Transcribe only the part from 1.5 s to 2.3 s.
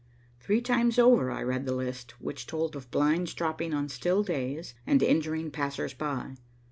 the list